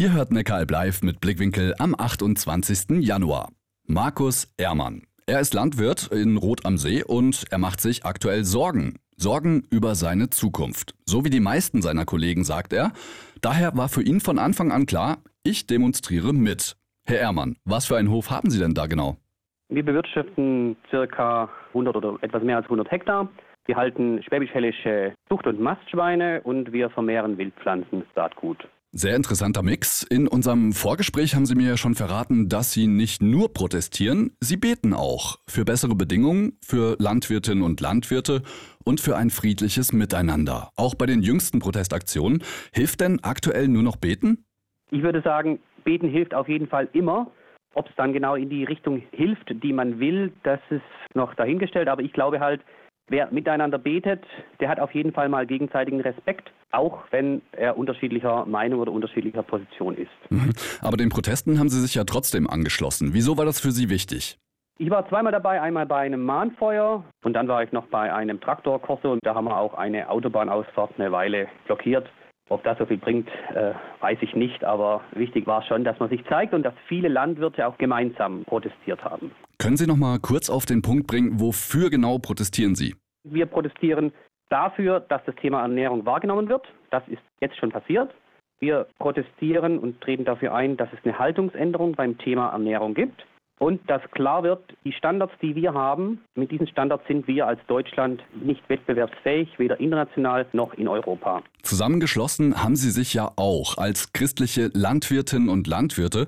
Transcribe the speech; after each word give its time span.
Ihr 0.00 0.14
hört 0.14 0.30
Neckaralb 0.30 0.70
live 0.70 1.02
mit 1.02 1.20
Blickwinkel 1.20 1.74
am 1.78 1.94
28. 1.94 3.06
Januar. 3.06 3.50
Markus 3.86 4.50
Ehrmann. 4.56 5.02
Er 5.26 5.40
ist 5.40 5.52
Landwirt 5.52 6.08
in 6.10 6.38
Rot 6.38 6.64
am 6.64 6.78
See 6.78 7.04
und 7.04 7.44
er 7.50 7.58
macht 7.58 7.82
sich 7.82 8.06
aktuell 8.06 8.44
Sorgen. 8.44 8.94
Sorgen 9.18 9.62
über 9.70 9.94
seine 9.94 10.30
Zukunft. 10.30 10.94
So 11.04 11.26
wie 11.26 11.28
die 11.28 11.38
meisten 11.38 11.82
seiner 11.82 12.06
Kollegen, 12.06 12.44
sagt 12.44 12.72
er. 12.72 12.92
Daher 13.42 13.76
war 13.76 13.90
für 13.90 14.00
ihn 14.00 14.20
von 14.20 14.38
Anfang 14.38 14.72
an 14.72 14.86
klar, 14.86 15.18
ich 15.42 15.66
demonstriere 15.66 16.32
mit. 16.32 16.78
Herr 17.04 17.18
Ehrmann, 17.18 17.56
was 17.66 17.84
für 17.84 17.98
einen 17.98 18.10
Hof 18.10 18.30
haben 18.30 18.48
Sie 18.48 18.58
denn 18.58 18.72
da 18.72 18.86
genau? 18.86 19.18
Wir 19.68 19.84
bewirtschaften 19.84 20.78
circa 20.88 21.50
100 21.74 21.94
oder 21.94 22.16
etwas 22.22 22.42
mehr 22.42 22.56
als 22.56 22.64
100 22.64 22.90
Hektar. 22.90 23.28
Wir 23.66 23.76
halten 23.76 24.22
schwäbisch-hellische 24.22 25.12
Zucht- 25.28 25.46
und 25.46 25.60
Mastschweine 25.60 26.40
und 26.42 26.72
wir 26.72 26.88
vermehren 26.88 27.36
Wildpflanzen, 27.36 28.04
Saatgut. 28.14 28.66
Sehr 28.92 29.14
interessanter 29.14 29.62
Mix. 29.62 30.02
In 30.02 30.26
unserem 30.26 30.72
Vorgespräch 30.72 31.36
haben 31.36 31.46
Sie 31.46 31.54
mir 31.54 31.68
ja 31.68 31.76
schon 31.76 31.94
verraten, 31.94 32.48
dass 32.48 32.72
Sie 32.72 32.88
nicht 32.88 33.22
nur 33.22 33.52
protestieren, 33.54 34.32
Sie 34.40 34.56
beten 34.56 34.94
auch 34.94 35.38
für 35.46 35.64
bessere 35.64 35.94
Bedingungen, 35.94 36.58
für 36.60 36.96
Landwirtinnen 36.98 37.62
und 37.62 37.80
Landwirte 37.80 38.42
und 38.84 39.00
für 39.00 39.16
ein 39.16 39.30
friedliches 39.30 39.92
Miteinander. 39.92 40.70
Auch 40.74 40.96
bei 40.96 41.06
den 41.06 41.22
jüngsten 41.22 41.60
Protestaktionen. 41.60 42.42
Hilft 42.72 43.00
denn 43.00 43.20
aktuell 43.22 43.68
nur 43.68 43.84
noch 43.84 43.94
beten? 43.94 44.44
Ich 44.90 45.04
würde 45.04 45.22
sagen, 45.22 45.60
beten 45.84 46.08
hilft 46.08 46.34
auf 46.34 46.48
jeden 46.48 46.66
Fall 46.66 46.88
immer. 46.92 47.30
Ob 47.74 47.88
es 47.88 47.94
dann 47.94 48.12
genau 48.12 48.34
in 48.34 48.50
die 48.50 48.64
Richtung 48.64 49.04
hilft, 49.12 49.54
die 49.62 49.72
man 49.72 50.00
will, 50.00 50.32
das 50.42 50.58
ist 50.68 50.82
noch 51.14 51.32
dahingestellt. 51.34 51.86
Aber 51.86 52.02
ich 52.02 52.12
glaube 52.12 52.40
halt, 52.40 52.62
wer 53.10 53.30
miteinander 53.30 53.78
betet, 53.78 54.24
der 54.60 54.70
hat 54.70 54.80
auf 54.80 54.94
jeden 54.94 55.12
Fall 55.12 55.28
mal 55.28 55.46
gegenseitigen 55.46 56.00
Respekt 56.00 56.50
auch 56.72 57.02
wenn 57.10 57.42
er 57.52 57.76
unterschiedlicher 57.76 58.46
Meinung 58.46 58.80
oder 58.80 58.92
unterschiedlicher 58.92 59.42
Position 59.42 59.96
ist. 59.96 60.10
Mhm. 60.30 60.52
Aber 60.80 60.96
den 60.96 61.08
Protesten 61.08 61.58
haben 61.58 61.68
Sie 61.68 61.80
sich 61.80 61.94
ja 61.94 62.04
trotzdem 62.04 62.48
angeschlossen. 62.48 63.10
Wieso 63.12 63.36
war 63.36 63.44
das 63.44 63.60
für 63.60 63.72
Sie 63.72 63.90
wichtig? 63.90 64.38
Ich 64.78 64.88
war 64.88 65.06
zweimal 65.08 65.32
dabei, 65.32 65.60
einmal 65.60 65.84
bei 65.84 65.98
einem 65.98 66.24
Mahnfeuer 66.24 67.04
und 67.22 67.34
dann 67.34 67.48
war 67.48 67.62
ich 67.62 67.70
noch 67.70 67.86
bei 67.88 68.12
einem 68.12 68.40
Traktorkorso 68.40 69.12
und 69.12 69.20
da 69.22 69.34
haben 69.34 69.44
wir 69.44 69.58
auch 69.58 69.74
eine 69.74 70.08
Autobahnausfahrt 70.08 70.92
eine 70.98 71.12
Weile 71.12 71.48
blockiert. 71.66 72.08
Ob 72.50 72.64
das 72.64 72.76
so 72.78 72.84
viel 72.84 72.98
bringt, 72.98 73.28
äh, 73.54 73.72
weiß 74.00 74.18
ich 74.22 74.34
nicht, 74.34 74.64
aber 74.64 75.02
wichtig 75.12 75.46
war 75.46 75.62
schon, 75.62 75.84
dass 75.84 75.98
man 76.00 76.10
sich 76.10 76.24
zeigt 76.26 76.52
und 76.52 76.64
dass 76.64 76.74
viele 76.88 77.08
Landwirte 77.08 77.66
auch 77.66 77.78
gemeinsam 77.78 78.44
protestiert 78.44 79.04
haben. 79.04 79.30
Können 79.58 79.76
Sie 79.76 79.86
noch 79.86 79.96
mal 79.96 80.18
kurz 80.18 80.50
auf 80.50 80.66
den 80.66 80.82
Punkt 80.82 81.06
bringen, 81.06 81.38
wofür 81.40 81.90
genau 81.90 82.18
protestieren 82.18 82.74
Sie? 82.74 82.96
Wir 83.22 83.46
protestieren 83.46 84.12
dafür, 84.48 84.98
dass 84.98 85.24
das 85.26 85.36
Thema 85.36 85.62
Ernährung 85.62 86.04
wahrgenommen 86.04 86.48
wird. 86.48 86.66
Das 86.90 87.06
ist 87.06 87.22
jetzt 87.40 87.56
schon 87.56 87.70
passiert. 87.70 88.12
Wir 88.58 88.88
protestieren 88.98 89.78
und 89.78 90.00
treten 90.00 90.24
dafür 90.24 90.52
ein, 90.52 90.76
dass 90.76 90.88
es 90.92 90.98
eine 91.04 91.18
Haltungsänderung 91.18 91.92
beim 91.92 92.18
Thema 92.18 92.50
Ernährung 92.50 92.94
gibt 92.94 93.24
und 93.60 93.88
dass 93.90 94.02
klar 94.12 94.42
wird, 94.42 94.62
die 94.84 94.92
Standards, 94.92 95.34
die 95.42 95.54
wir 95.54 95.74
haben, 95.74 96.22
mit 96.34 96.50
diesen 96.50 96.66
Standards 96.66 97.06
sind 97.06 97.28
wir 97.28 97.46
als 97.46 97.60
Deutschland 97.66 98.22
nicht 98.42 98.66
wettbewerbsfähig, 98.68 99.58
weder 99.58 99.78
international 99.78 100.46
noch 100.52 100.72
in 100.74 100.88
Europa. 100.88 101.42
Zusammengeschlossen 101.62 102.64
haben 102.64 102.74
Sie 102.74 102.90
sich 102.90 103.12
ja 103.12 103.30
auch 103.36 103.76
als 103.76 104.14
christliche 104.14 104.70
Landwirtinnen 104.72 105.50
und 105.50 105.66
Landwirte. 105.66 106.26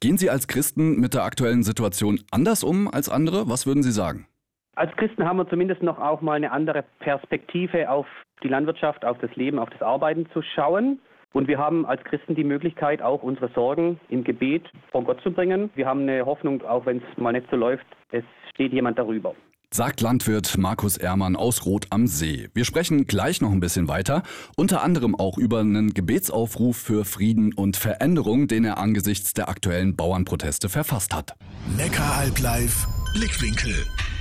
Gehen 0.00 0.18
Sie 0.18 0.28
als 0.28 0.48
Christen 0.48 0.98
mit 0.98 1.14
der 1.14 1.22
aktuellen 1.22 1.62
Situation 1.62 2.18
anders 2.32 2.64
um 2.64 2.88
als 2.92 3.08
andere? 3.08 3.48
Was 3.48 3.64
würden 3.64 3.84
Sie 3.84 3.92
sagen? 3.92 4.26
Als 4.74 4.90
Christen 4.96 5.24
haben 5.24 5.36
wir 5.36 5.48
zumindest 5.48 5.84
noch 5.84 6.00
auch 6.00 6.20
mal 6.20 6.34
eine 6.34 6.50
andere 6.50 6.84
Perspektive 6.98 7.88
auf 7.90 8.06
die 8.42 8.48
Landwirtschaft, 8.48 9.04
auf 9.04 9.18
das 9.18 9.30
Leben, 9.36 9.60
auf 9.60 9.70
das 9.70 9.82
Arbeiten 9.82 10.26
zu 10.32 10.42
schauen. 10.42 10.98
Und 11.32 11.48
wir 11.48 11.58
haben 11.58 11.86
als 11.86 12.02
Christen 12.04 12.34
die 12.34 12.44
Möglichkeit, 12.44 13.02
auch 13.02 13.22
unsere 13.22 13.48
Sorgen 13.54 13.98
im 14.08 14.24
Gebet 14.24 14.64
vor 14.90 15.04
Gott 15.04 15.20
zu 15.22 15.30
bringen. 15.30 15.70
Wir 15.74 15.86
haben 15.86 16.02
eine 16.02 16.26
Hoffnung, 16.26 16.62
auch 16.62 16.86
wenn 16.86 16.98
es 16.98 17.18
mal 17.18 17.32
nicht 17.32 17.46
so 17.50 17.56
läuft, 17.56 17.86
es 18.10 18.24
steht 18.52 18.72
jemand 18.72 18.98
darüber. 18.98 19.34
Sagt 19.74 20.02
Landwirt 20.02 20.58
Markus 20.58 20.98
Ehrmann 20.98 21.34
aus 21.34 21.64
Rot 21.64 21.86
am 21.88 22.06
See. 22.06 22.50
Wir 22.52 22.66
sprechen 22.66 23.06
gleich 23.06 23.40
noch 23.40 23.50
ein 23.50 23.60
bisschen 23.60 23.88
weiter, 23.88 24.22
unter 24.54 24.82
anderem 24.82 25.14
auch 25.14 25.38
über 25.38 25.60
einen 25.60 25.94
Gebetsaufruf 25.94 26.76
für 26.76 27.06
Frieden 27.06 27.54
und 27.54 27.78
Veränderung, 27.78 28.48
den 28.48 28.66
er 28.66 28.76
angesichts 28.76 29.32
der 29.32 29.48
aktuellen 29.48 29.96
Bauernproteste 29.96 30.68
verfasst 30.68 31.14
hat. 31.14 31.32
Neckaralb 31.78 32.38
live 32.38 32.86
Blickwinkel 33.14 33.74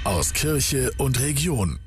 aus 0.05 0.31
Kirche 0.31 0.89
und 0.97 1.21
Region. 1.21 1.79